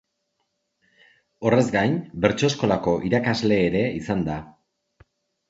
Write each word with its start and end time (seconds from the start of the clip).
Horrez 1.47 1.65
gain, 1.75 1.93
bertso-eskolako 2.23 2.95
irakasle 3.11 3.61
ere 3.69 3.85
izan 4.01 4.27
da. 4.33 4.41